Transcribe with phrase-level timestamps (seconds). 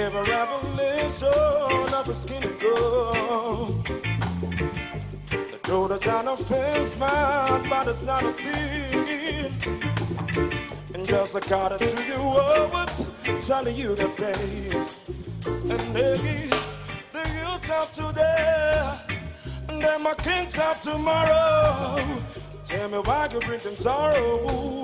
[0.00, 3.66] A revelation of a skinny girl.
[5.26, 9.52] The door that's on a face, man, but it's not a sin.
[10.94, 13.04] And just according to your works,
[13.46, 14.74] surely you get paid.
[15.70, 16.48] And maybe
[17.12, 18.98] the youths of today,
[19.68, 21.98] and then my kings of tomorrow.
[22.64, 24.82] Tell me why you bring them sorrow.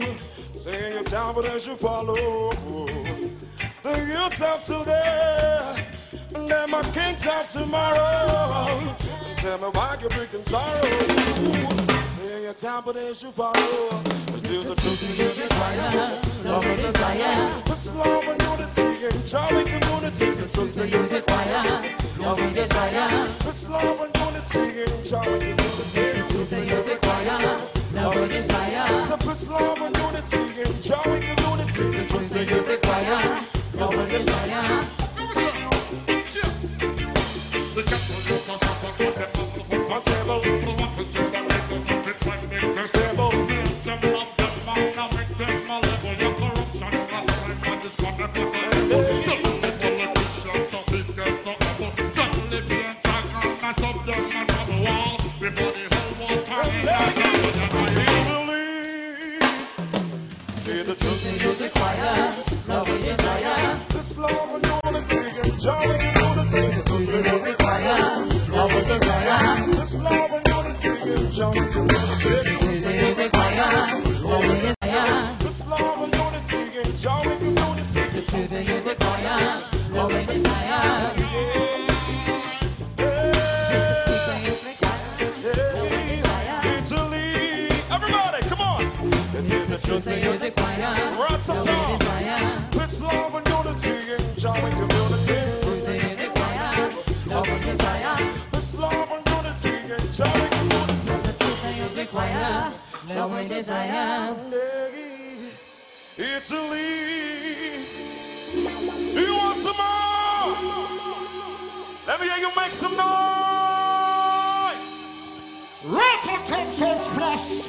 [0.54, 2.86] Say your time, but as you follow.
[3.87, 5.77] The youths of today,
[6.35, 8.67] and then my kings of tomorrow.
[9.36, 10.82] Tell me why you bring them sorrow.
[12.18, 14.03] Say your time, but as you follow.
[14.43, 16.08] Still the truth you require,
[16.43, 17.63] love and desire.
[17.67, 20.30] This love and unity and joy and community.
[20.35, 23.25] The truth that you require, love and desire.
[23.46, 26.03] This love and unity and joy and community.
[26.11, 27.39] The truth that you require,
[27.94, 29.16] love and desire.
[29.18, 31.82] Peace, love and unity and joy and community.
[31.99, 34.97] The truth that you require, love and desire.
[103.09, 104.34] Love and desire.
[106.19, 106.81] Italy.
[109.15, 110.56] You want some more?
[112.06, 113.06] Let me hear you make some noise.
[115.84, 117.69] Rototom Sunsplash.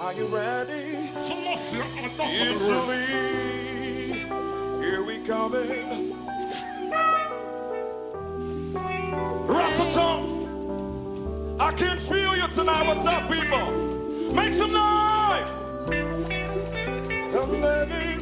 [0.00, 0.96] Are you ready?
[1.22, 3.06] Selassie and the Holy Italy.
[4.84, 6.12] Here we coming.
[9.46, 10.36] Rototom.
[11.58, 12.15] I can feel you
[12.56, 12.86] tonight.
[12.86, 13.70] What's up, people?
[14.34, 15.50] Make some noise.
[17.36, 18.20] I'm begging.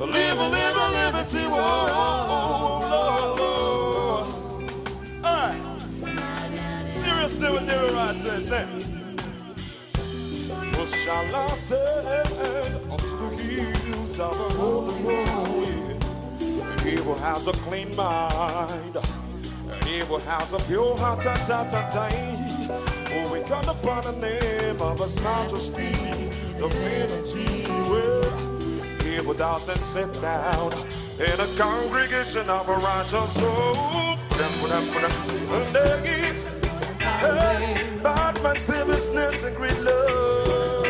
[0.00, 1.44] Live a live liberty.
[1.46, 2.31] Whoa,
[7.32, 8.20] Seriously, what they were right.
[10.76, 12.22] What shall say
[12.90, 15.74] unto the hills of the holy?
[16.84, 18.96] He who has a clean mind,
[19.84, 22.10] who has a pure heart, ta ta ta.
[23.14, 25.92] Oh, we come upon the name of His Majesty,
[26.58, 27.64] divinity.
[27.88, 28.30] Well,
[29.24, 30.72] who doesn't sit down
[31.18, 34.02] in a congregation of a righteous soul.
[37.24, 38.02] And
[38.42, 40.86] man, seriousness and great love.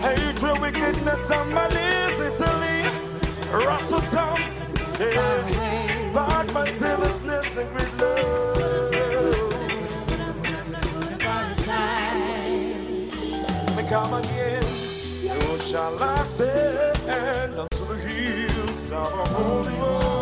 [0.00, 2.82] Hatred, wickedness, and malice, Italy,
[3.50, 4.38] Rototom.
[6.14, 8.92] Bad man, seriousness and great love.
[13.76, 20.21] Me come again, so shall I ascend unto the hills of a holy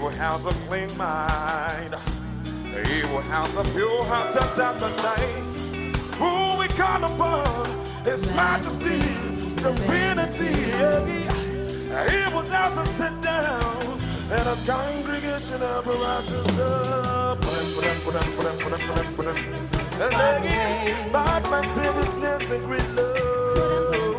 [0.00, 1.94] will have a clean mind.
[2.86, 4.32] He will have a pure heart.
[4.32, 5.14] Ta, ta, ta.
[6.16, 7.66] Who we call upon
[8.04, 8.98] His Majesty,
[9.56, 10.54] divinity.
[12.10, 13.98] He will doesn't sit down
[14.30, 16.58] in a congregation of righteous.
[20.02, 24.16] And bad man, seriousness, and great love.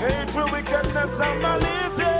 [0.00, 2.19] Hatred, wickedness, and malice.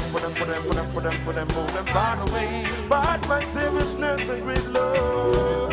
[0.00, 2.64] them, put them, put them, put them, put them, put them, move them far away.
[2.88, 5.72] But my selfishness and great love.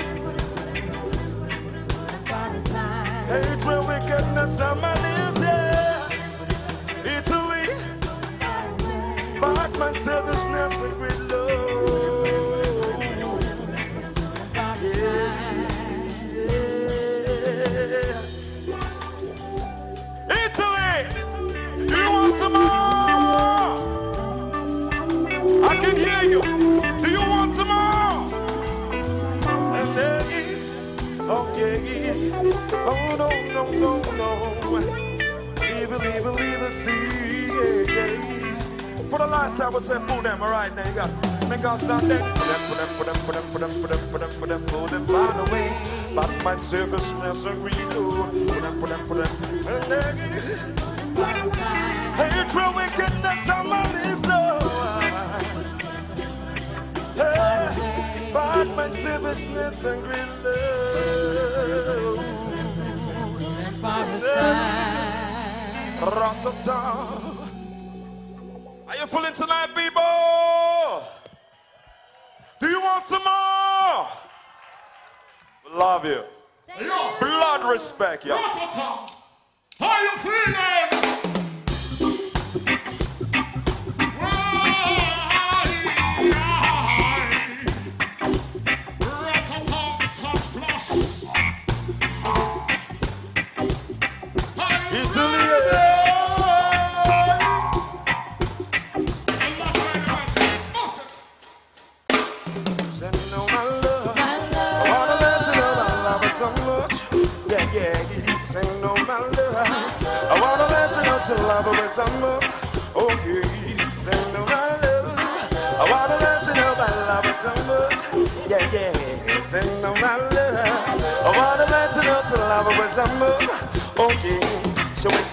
[3.28, 5.07] Hatred, wickedness, and malice,
[33.74, 34.48] no no
[36.00, 38.38] it leave it see, yeah yeah.
[39.10, 41.10] The last time I said pull them, alright now you got
[41.50, 42.10] make us something.
[42.10, 44.50] Put them, put them, put them, put them, put them, put them, put them, put
[44.50, 45.70] them, pull them find a way.
[46.14, 48.12] But my service smells so real.
[48.48, 49.32] Put them, put them, put them,
[49.68, 50.18] and then.
[52.18, 54.60] Hatred, wickedness, and malice, no.
[57.16, 60.97] Hey, but my selfishness and great love.
[66.00, 66.78] Ratata.
[68.88, 71.04] Are you feeling tonight, people?
[72.60, 74.08] Do you want some more?
[75.78, 76.24] Love you.
[76.80, 78.36] Yo, Blood respect, yo.
[78.38, 79.10] Rototom,
[79.80, 81.37] how you feeling?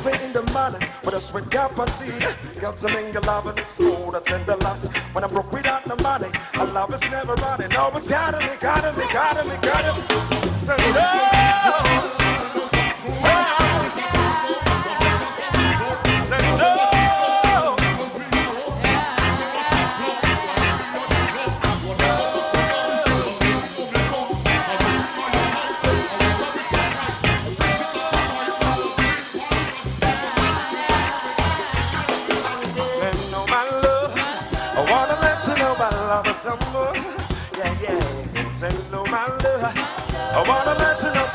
[0.04, 2.12] Me in the morning with a sweet cup of tea.
[2.60, 4.86] Got to mingle love and it's smooth, a tender loss.
[5.12, 6.28] When I'm broke without the money,
[6.58, 7.70] our love is never running.
[7.70, 10.13] No, it's gotta be, gotta be, gotta be, gotta be.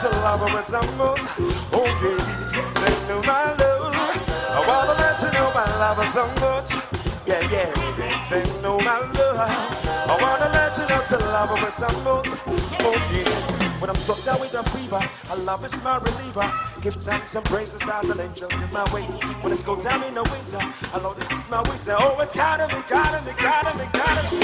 [0.02, 1.16] To love her with more.
[1.76, 2.16] Oh, okay.
[2.80, 3.92] Send no my love.
[4.56, 6.72] I wanna let you know my love is so much.
[7.28, 8.24] Yeah, yeah.
[8.24, 9.40] Send no my love.
[10.08, 12.24] I wanna let you know to love her with more.
[12.80, 13.60] Oh, okay.
[13.82, 15.02] When I'm struck down with a fever,
[15.32, 16.50] I love is my reliever.
[16.80, 19.04] Give thanks and praises as an angel in my way.
[19.44, 20.64] When it's go down in the winter,
[20.96, 21.98] I know that it's my winter.
[22.00, 24.40] Oh, it's gotta be, gotta be, gotta be, gotta be.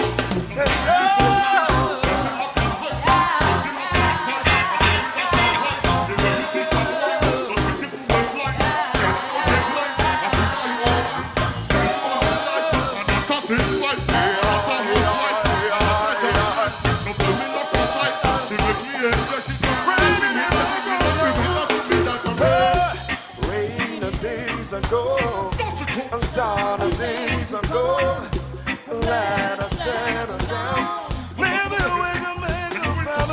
[0.88, 1.95] Oh!
[24.78, 25.16] ago,
[26.12, 28.28] on Saturdays ago,
[28.90, 31.00] glad I settled down.
[31.38, 33.28] Maybe we can.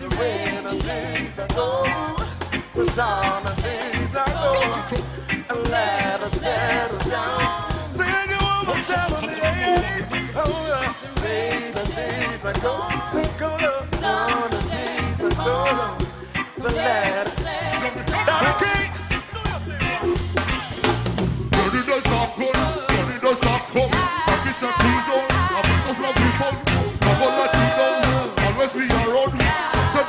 [0.00, 1.70] The way the days ago,
[2.74, 4.52] to Saturdays ago,
[5.64, 6.28] glad I
[7.08, 7.90] down.
[7.90, 9.36] Sing it one more time on the.
[10.36, 10.50] Oh,
[11.04, 12.74] the way the days ago,
[13.38, 15.58] go to Saturdays ago,
[16.58, 17.47] to let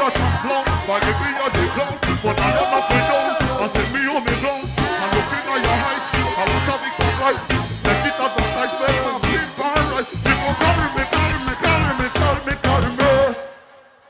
[0.10, 3.30] But if we are the clowns, but I am up and down,
[3.62, 6.90] and send me home and down, and looking at your eyes, I want to be
[6.98, 7.46] surprised.
[7.86, 10.10] Let it up and like well, and keep on right.
[10.26, 13.12] People carry me, carry me, carry me, carry me, carry me.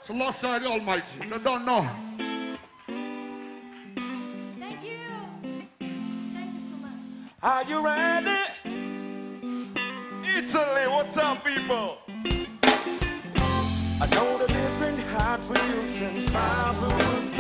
[0.06, 1.84] So Lord God Almighty, they don't know.
[4.58, 5.03] Thank you.
[5.79, 7.08] Thank you so much.
[7.44, 8.39] Are you ready?
[10.38, 11.98] Italy, what's up, people?
[14.01, 17.32] I know that it's been hard for you since my blues.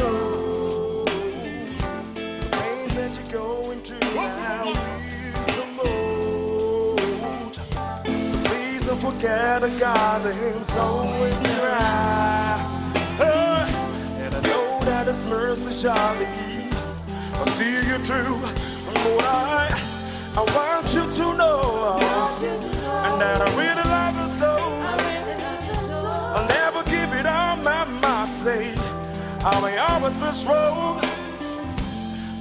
[2.15, 7.71] The pains that you're going through now is the most.
[7.71, 12.59] So please don't forget a God is always right.
[14.19, 16.75] And I know that His mercy shall lead.
[17.35, 18.35] I'll see you through.
[19.05, 19.69] Lord, I,
[20.35, 23.98] I want you to know, Want you to know and that I really love
[28.39, 28.73] say.
[29.43, 31.01] I may always be strong.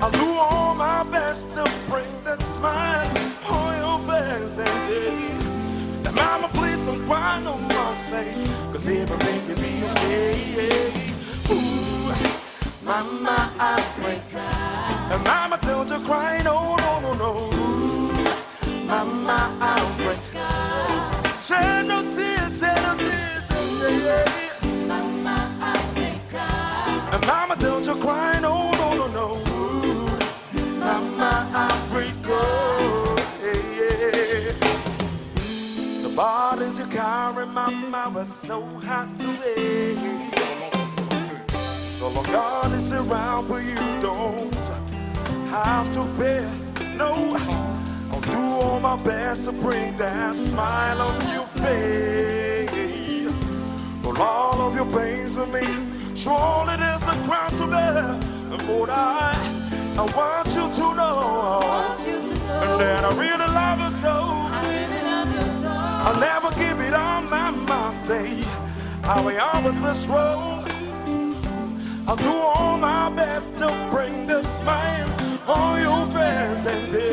[0.00, 3.08] I'll do all my best to bring the smile
[3.50, 5.10] on your face and say,
[6.04, 8.30] that Mama, please don't cry no more, say,
[8.70, 10.34] cause everything will be okay.
[11.50, 12.14] Ooh,
[12.84, 14.46] Mama, I Africa.
[15.12, 17.30] And Mama, don't you cry, no, no, no, no.
[17.56, 19.77] Ooh, Mama, Africa.
[38.48, 39.94] So hard to bear.
[41.98, 44.68] So long God is around for you, don't
[45.50, 46.50] have to fear.
[46.96, 47.36] No,
[48.10, 52.70] I'll do all my best to bring that smile on your face.
[54.02, 55.66] For all of your pains with me,
[56.16, 58.18] surely there's a crown to bear.
[58.52, 59.36] And Lord, I,
[59.98, 63.90] I want you to know Want you to and know that I really love you
[63.90, 64.47] so.
[66.06, 68.44] I'll never give it all my my say.
[69.04, 70.64] I will always be strong.
[72.06, 75.08] I'll do all my best to bring the smile
[75.46, 77.12] on your face and say,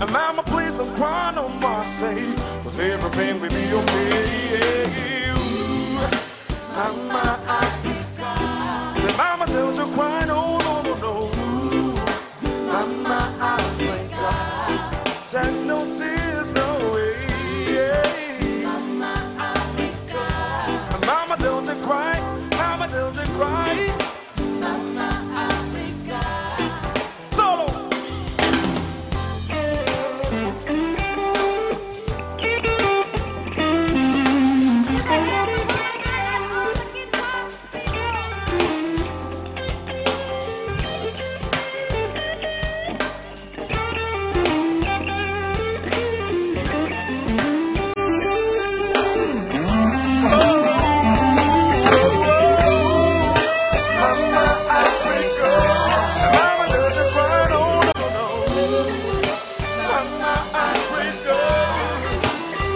[0.00, 2.16] and mama, please don't cry no more, say,
[2.62, 5.30] cause everything will be okay.
[5.32, 6.00] Ooh,
[6.74, 8.30] Mama Africa.
[9.00, 11.14] Say, mama, don't you cry, no, no, no, no.
[12.72, 14.28] Mama Africa.
[15.30, 16.19] Shed no tears,
[22.92, 23.12] mama,
[24.60, 25.29] don't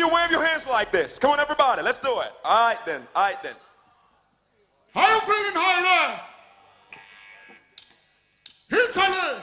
[0.00, 1.18] you wave your hands like this.
[1.18, 1.82] Come on, everybody.
[1.82, 2.32] Let's do it.
[2.44, 3.02] All right, then.
[3.14, 3.54] All right, then.
[4.94, 6.20] How you feeling, Haile?
[8.72, 9.42] Italy!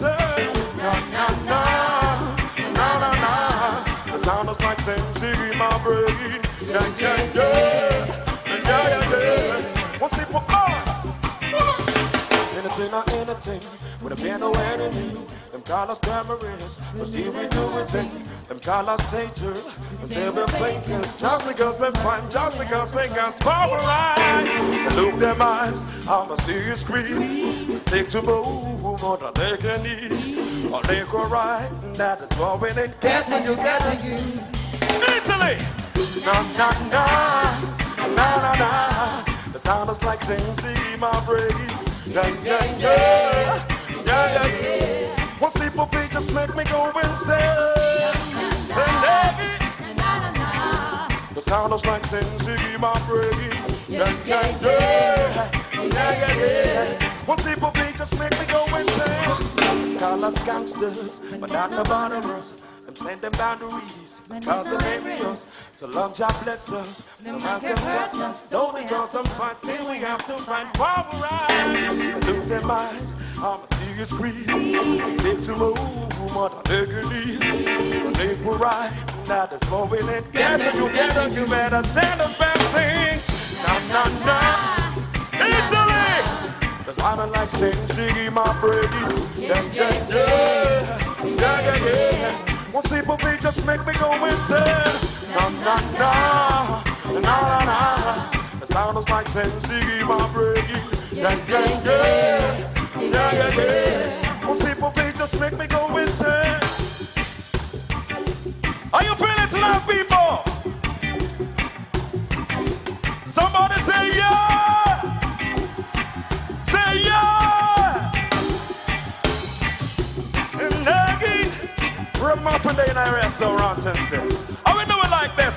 [0.00, 0.54] Insane.
[0.76, 1.26] No, no,
[2.74, 4.12] no, no, no.
[4.12, 6.38] The sound is like saying Ziggy, my breaky.
[6.62, 8.06] Yeah, yeah, yeah,
[8.46, 10.00] yeah, yeah, yeah.
[10.00, 10.88] Once people, oh.
[12.58, 13.04] Anything or
[14.02, 15.26] with a band or enemy.
[15.50, 18.10] Them us terrorists, but still we do it thing.
[18.48, 21.20] Them call us Satan, and say we're fakers.
[21.20, 24.92] Just because we're fine, just because we got small right.
[24.94, 27.67] Look them eyes, I'ma see you scream.
[27.88, 30.70] Take to move more than they can eat.
[30.70, 32.92] or A liquor right, and that is what we need.
[33.00, 34.12] Cancer you get you.
[35.16, 35.56] Italy.
[36.26, 37.04] Na na na,
[38.16, 39.24] na na na.
[39.52, 41.48] The sound is like sing, see my brain.
[42.06, 43.66] Yeah, yeah, yeah,
[44.06, 45.40] yeah, yeah.
[45.40, 47.38] One simple beat just make me go insane.
[51.34, 53.32] The sound is like sing, see my brain.
[53.88, 57.08] Yeah, yeah, yeah, yeah, yeah, yeah.
[57.26, 57.70] One simple
[58.08, 59.98] just make me go insane.
[59.98, 62.66] Call us gangsters, but not the bottomers.
[62.86, 65.70] Them send them boundaries, cause they marry us.
[65.72, 68.48] So long job bless us, no man can bless us.
[68.48, 72.24] Though we got some fight, still we have to fight for right.
[72.26, 74.46] Look their minds, I'm a serious creed.
[75.22, 75.78] Big to move,
[76.34, 77.36] what a dignity.
[78.14, 78.92] They were right,
[79.28, 80.24] now that's what we need.
[80.32, 83.20] Get together, you better stand up and sing.
[83.66, 84.77] Na na na,
[86.88, 88.88] That's why like sing, singing my brady.
[89.36, 92.32] Yeah, yeah, yeah, yeah, yeah, yeah.
[92.72, 94.64] One simple beat just make me go insane.
[95.34, 98.30] Na na na, na na na.
[98.60, 100.80] The sound is like sing, singing my brady.
[101.12, 104.46] Yeah, yeah, yeah, yeah, yeah, yeah.
[104.48, 106.67] One simple beat just make me go insane.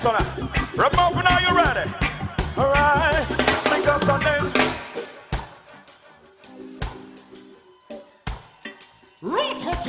[0.01, 0.25] Son?
[1.15, 1.87] And are you ready?
[2.57, 3.27] Alright,
[3.69, 4.51] because of them.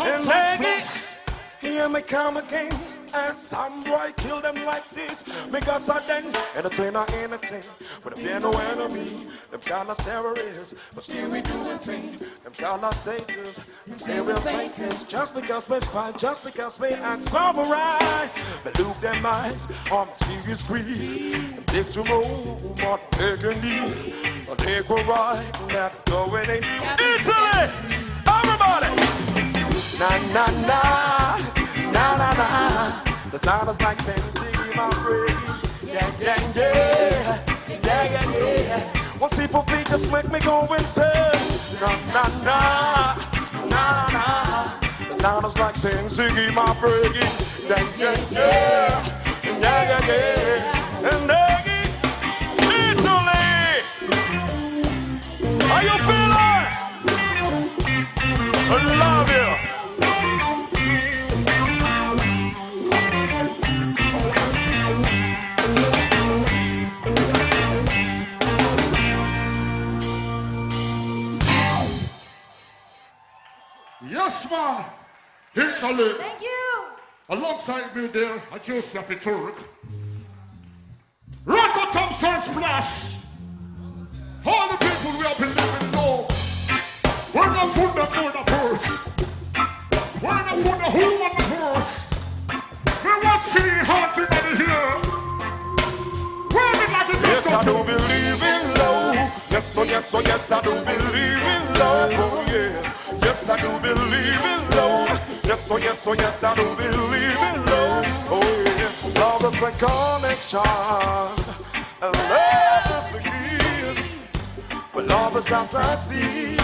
[0.05, 0.77] And Naggy,
[1.63, 2.73] hear me come again.
[3.15, 7.63] And some boy kill them like this because I then entertain or entertain.
[8.05, 9.09] But if there no enemy,
[9.53, 12.17] them us terrorists, but still we do doing thing.
[12.43, 15.05] Them us satyrs, them say we're fakers.
[15.05, 18.31] Just because we fight, just because we act for right.
[18.65, 21.33] But look them eyes on the serious greed.
[21.33, 24.15] Them dick to move, more take a knee.
[24.49, 26.65] But take a right, that's all it ain't.
[26.65, 27.69] Italy!
[28.27, 28.93] Everybody!
[29.99, 31.39] Na na na,
[31.93, 33.05] na na na.
[33.31, 35.37] The sound is like sensing my brain.
[35.85, 39.02] Yeah, yeah, yeah, yeah, yeah, yeah.
[39.23, 41.07] One simple beat just make me go insane.
[41.81, 43.15] Na na na,
[43.71, 44.25] na na.
[45.09, 47.15] The sound is like sensing my brain.
[47.15, 48.91] Yeah, yeah, yeah,
[49.45, 51.09] yeah, yeah, yeah.
[51.09, 51.87] And Aggie,
[52.91, 53.47] Italy.
[55.71, 56.67] How you feeling?
[58.75, 59.72] I love you.
[74.53, 75.93] Yes, man.
[75.95, 76.13] Italy.
[76.19, 76.85] Thank you.
[77.31, 79.57] Alongside me there, I Joseph Turk.
[81.47, 83.15] Rototom Sunsplash.
[84.45, 86.27] All the people we have been living low.
[87.33, 88.89] We're not put them on the purse.
[90.21, 91.95] We're not put the who on the purse.
[93.05, 94.95] We want to see how everybody here.
[96.53, 99.15] We're the like the Yes, I do believe in love.
[99.51, 102.13] Yes, oh yes, oh yes, I do believe in love.
[102.15, 103.02] Oh yeah.
[103.43, 105.19] Yes, I do believe in love.
[105.45, 108.07] Yes, oh yes, oh yes, I do believe in love.
[108.31, 109.21] Oh yeah.
[109.21, 110.61] Love is a connection.
[112.01, 114.07] And love is a gift.
[114.95, 116.61] But love is a succeed.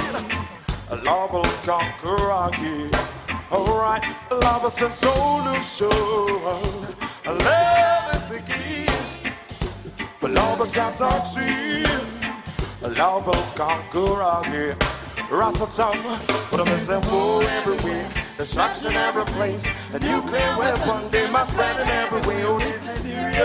[1.04, 3.12] Love will conquer our gifts.
[3.50, 5.88] Alright, love is a solution.
[7.26, 9.32] Love is a gift.
[10.20, 11.88] But love is a succeed.
[12.96, 14.97] Love will conquer our gift.
[15.28, 15.92] Ratatam,
[16.50, 18.08] but I'm missing war everywhere.
[18.38, 19.68] Destruction every place.
[19.92, 22.46] A nuclear weapon, they must spread in everywhere.
[22.46, 23.38] Oh, this is serious.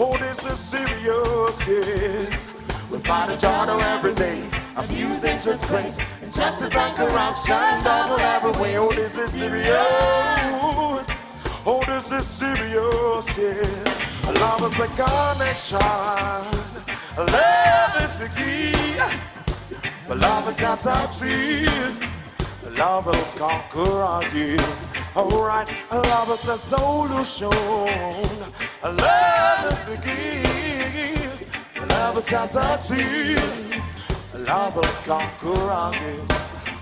[0.00, 2.46] Oh, this is serious, yes.
[2.90, 4.42] We fight each other every day.
[4.76, 5.98] Abuse and just grace.
[6.22, 8.80] Injustice and corruption double everywhere.
[8.80, 9.74] Oh, this is serious.
[11.64, 14.32] Oh, this is serious, yeah.
[14.38, 15.80] Love is a connection.
[17.16, 18.74] Love is the key.
[20.08, 21.68] But love not succeed.
[22.78, 24.86] Love will conquer our fears.
[25.14, 27.50] Alright, love is a solution.
[28.82, 31.86] Love is the key.
[31.86, 33.82] Love not succeed.
[34.46, 36.30] Love will conquer our fears.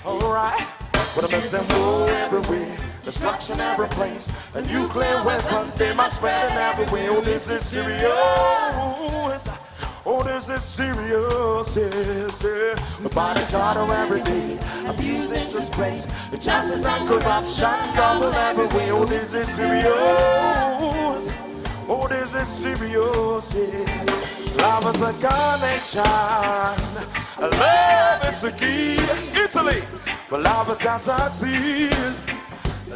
[0.06, 2.76] Alright, but I'm missing war everywhere.
[3.02, 4.30] Destruction every place.
[4.54, 7.08] A nuclear weapon, they must spread in everywhere.
[7.10, 8.06] Oh, this is serious.
[10.08, 12.76] Oh, this is serious, yes, yeah.
[13.02, 16.06] We find each other every day, abusing just place.
[16.30, 18.92] The chances of corruption double every way.
[18.92, 19.88] Oh, this is serious.
[21.88, 24.62] Oh, this is serious, yeah.
[24.62, 26.04] Love is a connection.
[27.40, 29.00] Love is a key.
[29.42, 29.82] Italy,
[30.30, 31.90] but love is a succeed.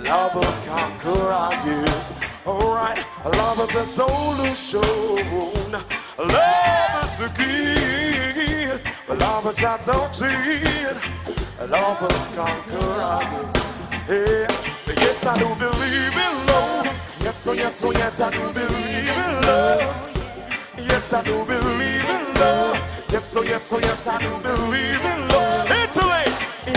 [0.05, 2.13] Love will conquer our years.
[2.47, 5.75] Alright, love is a solution.
[6.21, 8.69] Love the key.
[9.15, 10.97] Love is a succeed.
[11.71, 13.51] Love will conquer.
[14.07, 14.47] Yeah.
[15.01, 16.87] Yes, I do believe in love.
[17.23, 19.81] Yes, oh, yes, oh, yes, I do believe in love.
[20.77, 22.77] Yes, I do believe in love.
[23.11, 25.71] Yes, oh, yes, oh, yes, I do believe in love.
[25.71, 26.27] Italy.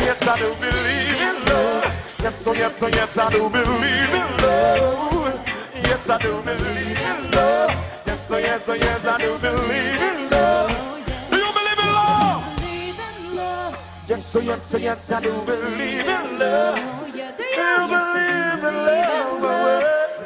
[0.06, 1.84] Yes, I do believe in love.
[2.24, 5.40] Yes, oh, yes, oh, yes, I do believe in love.
[5.84, 7.73] Yes, I do believe in love.
[8.24, 10.70] Yes, oh, yes, oh, yes, I do believe in love.
[11.30, 12.40] Do you believe in love?
[12.40, 13.78] Oh oh believe in love.
[14.08, 16.80] Yes, oh, yes, oh, yes, I do believe in love.
[16.80, 17.12] Oh.
[17.12, 19.44] Do you believe in love?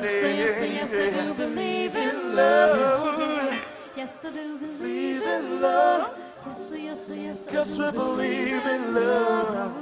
[0.04, 3.66] Yes, yes, yes, I do believe in love.
[3.98, 6.18] Yes, I do believe in love.
[6.46, 9.74] Yes, oh, yes, oh, yes, Cause we believe in love.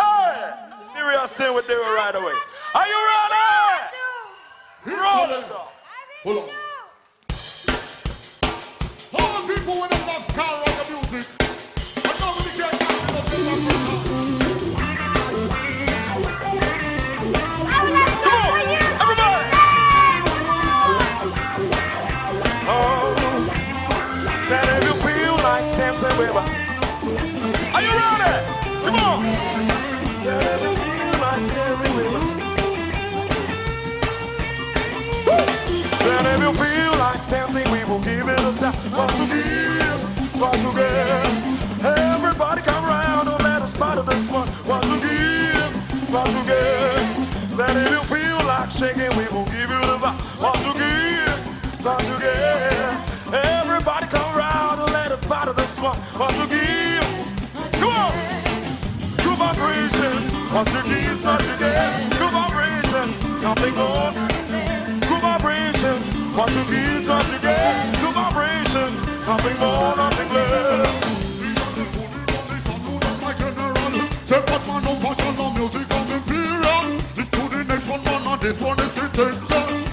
[0.00, 0.50] Hey,
[0.82, 2.34] serious thing we do it right away.
[2.74, 4.96] Are you ready?
[4.96, 5.73] Roll it up.
[6.24, 6.44] Hold on.
[9.12, 11.36] All the people when they love car rock music.
[11.98, 13.22] I know we can't get to the
[19.02, 19.44] Everybody.
[22.66, 23.14] Oh,
[38.58, 38.74] shot.
[38.94, 41.84] What to give, what to give.
[41.84, 44.48] Everybody come round and let us of this one.
[44.68, 47.50] What to give, what to give.
[47.50, 50.18] Said if you feel like shaking, we will give you the vibe.
[50.42, 51.40] What to give,
[51.84, 53.34] what to give.
[53.34, 55.98] Everybody come round and let us of this one.
[56.18, 57.08] What to give.
[57.80, 58.12] Come on.
[59.24, 60.14] Good vibration.
[60.54, 61.90] What you give, what you get.
[62.18, 63.06] Good vibration.
[63.42, 64.43] Nothing more.
[66.34, 67.76] What you give, what you get.
[68.00, 68.90] Good vibration.
[69.26, 71.04] Nothing more, nothing less.
[78.44, 78.94] This the one, is.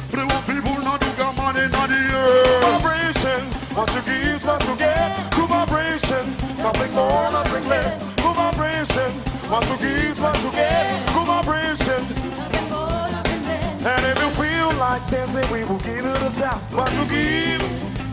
[0.09, 2.61] They want people not to get money in the air.
[2.61, 3.45] vibration.
[3.77, 5.31] What you give, what you get.
[5.31, 6.25] Good vibration.
[6.57, 7.97] Nothing more, nothing less.
[8.15, 9.11] Good vibration.
[9.47, 11.07] What you give, what you get.
[11.13, 12.01] Good vibration.
[12.35, 13.85] Nothing more, nothing less.
[13.85, 14.50] And if you feel
[14.91, 16.61] like dancing, we will give it a sound.
[16.75, 17.61] What you give,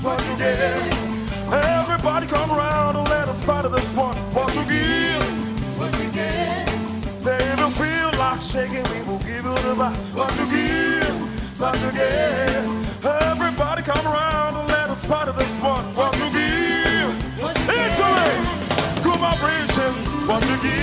[0.05, 0.63] what you get.
[1.51, 4.17] Everybody come around and let us part of this one.
[4.37, 5.23] What you give,
[5.79, 6.69] What you get,
[7.19, 9.99] say if you feel like shaking, we will give you the vibe.
[10.19, 11.17] What you give,
[11.61, 12.65] what you get.
[13.27, 15.85] Everybody come around and let us part of this one.
[15.99, 17.11] What you give,
[17.83, 19.93] it's a good vibration.
[20.31, 20.78] What you give,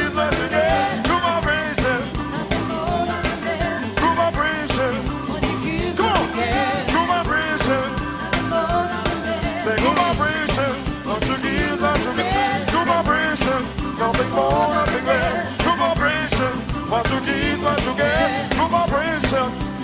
[11.86, 13.62] Good vibration,
[14.00, 15.58] nothing more, nothing less.
[15.58, 16.52] Good vibration,
[16.90, 18.54] what you give, what you get.
[18.56, 19.46] Vibration.
[19.46, 19.75] Oh,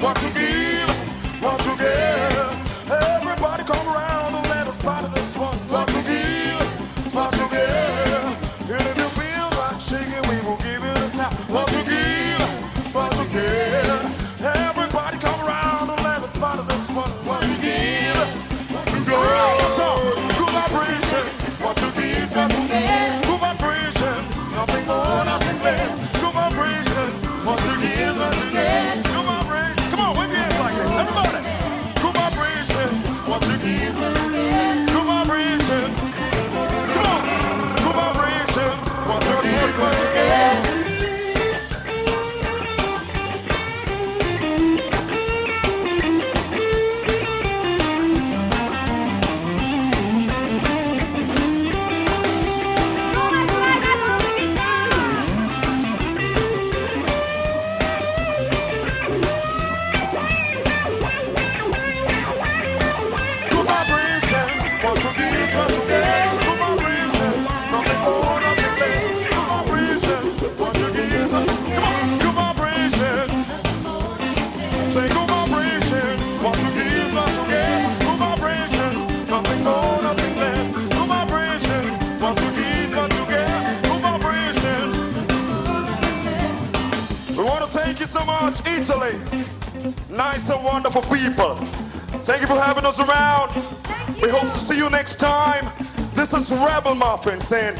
[0.00, 2.31] What you give, what you get.
[92.42, 93.54] You for having us around.
[94.20, 95.70] We hope to see you next time.
[96.12, 97.76] This is Rebel Muffin saying,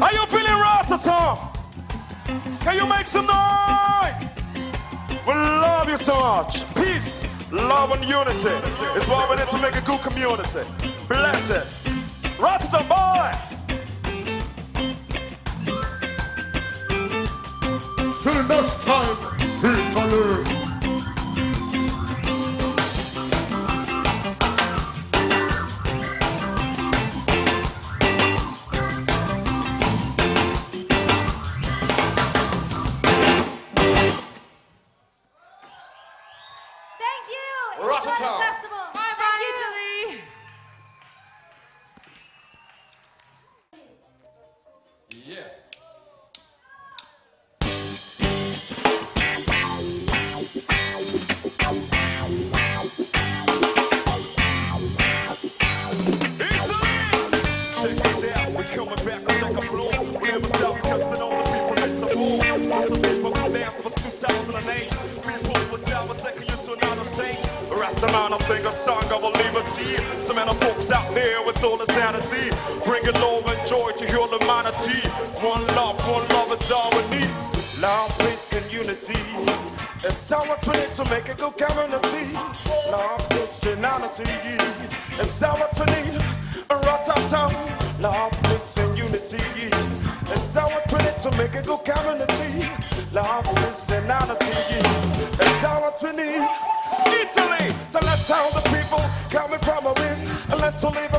[0.00, 1.36] Are you feeling Rototom?
[2.60, 4.24] Can you make some noise?
[5.26, 6.72] We love you so much.
[6.76, 8.54] Peace, love, and unity
[8.96, 10.62] is what we need to make a good community.
[11.08, 11.66] Bless it.
[12.38, 13.32] Rototom boy!
[18.22, 19.16] Till next time,
[19.64, 20.65] Italy.
[71.64, 72.50] All the sanity.
[72.84, 75.08] Bringing love and joy to humanity.
[75.42, 77.30] One love, one love is all we need.
[77.80, 79.18] Love, peace, and unity.
[80.04, 82.32] It's we need to make a good community.
[82.90, 84.24] Love, peace, and unity.
[85.18, 86.20] It's we need.
[86.68, 89.42] Rototom, love, peace, and unity.
[90.28, 92.68] It's our trinity to make a good community.
[93.12, 94.46] Love, peace, and unity.
[95.40, 96.44] It's our trinity.
[97.06, 100.52] Italy, so let's tell the people coming from a west.
[100.52, 101.15] And let's live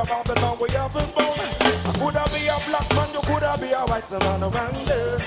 [0.00, 1.28] The land we have been born.
[2.00, 3.12] Could I be a black man?
[3.12, 4.40] You coulda be a white man
[4.88, 5.18] there?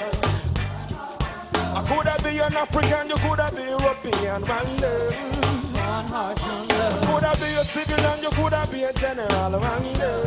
[1.77, 3.09] I coulda be an African?
[3.09, 5.12] You could I be European man there?
[7.05, 8.23] Coulda be a civilian?
[8.23, 10.25] You coulda be a general around there?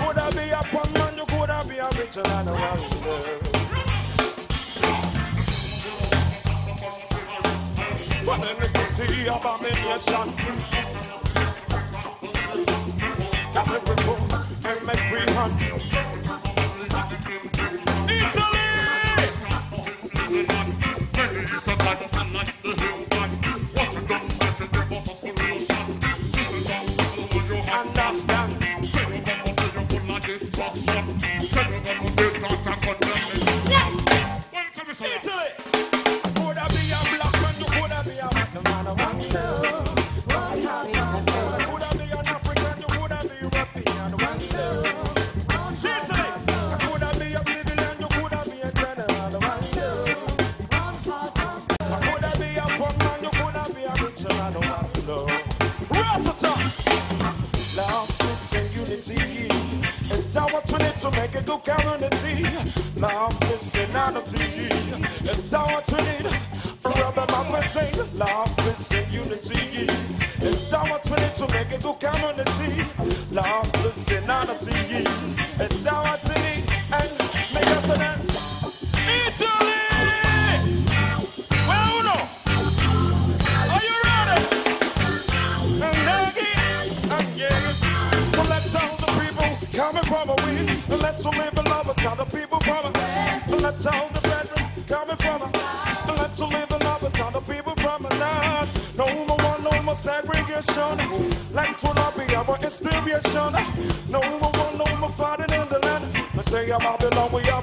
[0.00, 1.14] Could I be a poor man?
[1.18, 3.38] You coulda be a rich man there?
[8.26, 11.19] But then the beauty of a nation
[13.52, 16.29] Got the repose, Hermes 300.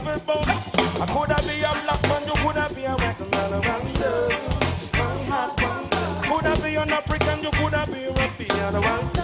[0.08, 0.48] Have been born.
[0.48, 3.50] I could have be a black man, you could have be a white man.
[6.24, 7.44] Could I be an African?
[7.44, 9.17] You could have be European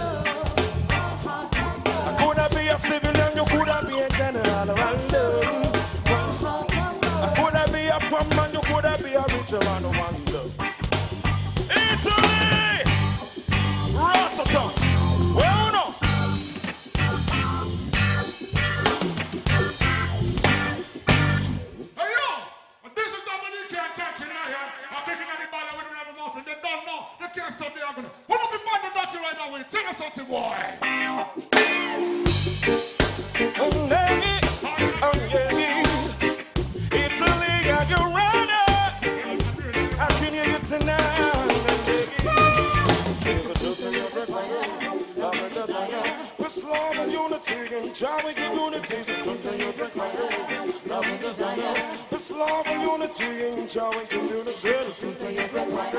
[52.82, 55.94] unity and joy and unity, so come to your drink like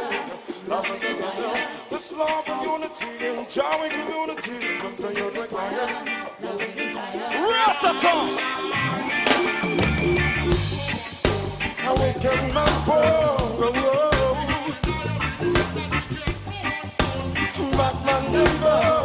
[0.68, 1.68] love and desire.
[1.92, 5.72] With love and unity and joy and unity, so come to your drink like
[7.50, 8.16] Ratata!
[11.88, 13.46] Awaken my phone,
[17.78, 19.05] Batman never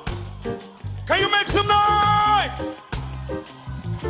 [1.11, 2.57] Can you make some noise?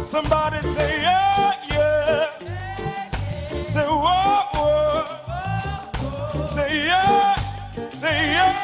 [0.07, 2.27] Somebody say, yeah, yeah.
[3.65, 5.05] Say, whoa, whoa.
[6.45, 7.35] Say, yeah,
[7.89, 8.55] say, yeah.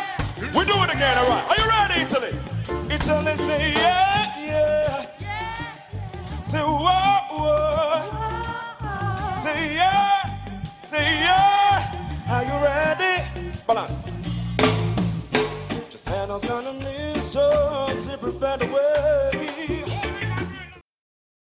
[0.54, 1.46] We do it again, all right.
[1.50, 2.34] Are you ready, Italy?
[2.94, 5.06] Italy, say, yeah, yeah.
[6.44, 8.06] Say, whoa, whoa.
[9.36, 10.46] Say, yeah,
[10.84, 12.30] say, yeah.
[12.30, 13.24] Are you ready?
[13.66, 14.17] Balance
[16.40, 16.88] sounds kind of
[18.18, 19.37] to find a way.